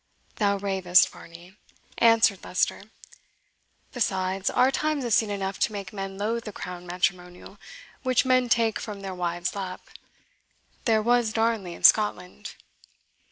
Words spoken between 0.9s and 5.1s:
Varney," answered Leicester. "Besides, our times